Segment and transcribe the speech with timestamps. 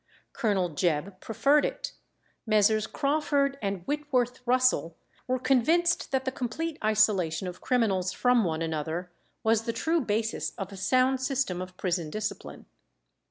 [0.33, 1.91] Colonel Jebb preferred it;
[2.47, 2.87] Messrs.
[2.87, 4.95] Crawford and Whitworth Russell
[5.27, 9.11] were convinced that the complete isolation of criminals from one another
[9.43, 12.65] was the true basis of a sound system of prison discipline.